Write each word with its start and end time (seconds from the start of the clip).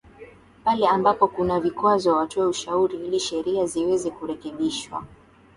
Pale 0.63 0.87
ambapo 0.87 1.27
kuna 1.27 1.59
vikwazo 1.59 2.15
watoe 2.15 2.45
ushauri 2.45 2.97
ili 3.07 3.19
sheria 3.19 3.65
ziweze 3.65 4.09
kurekebishwa 4.11 5.03